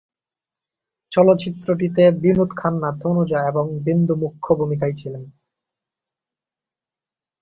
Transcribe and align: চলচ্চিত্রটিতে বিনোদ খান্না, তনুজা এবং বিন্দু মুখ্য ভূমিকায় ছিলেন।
চলচ্চিত্রটিতে 1.11 2.03
বিনোদ 2.21 2.51
খান্না, 2.57 2.89
তনুজা 3.01 3.39
এবং 3.47 3.65
বিন্দু 3.85 4.13
মুখ্য 4.15 4.47
ভূমিকায় 4.55 4.95
ছিলেন। 4.97 5.23